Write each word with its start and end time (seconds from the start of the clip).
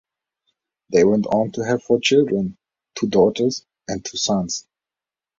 They 0.89 1.03
went 1.03 1.27
on 1.27 1.51
to 1.51 1.61
have 1.63 1.83
four 1.83 1.99
children-two 1.99 3.07
daughters 3.07 3.63
and 3.87 4.03
two 4.03 4.17
sons. 4.17 4.65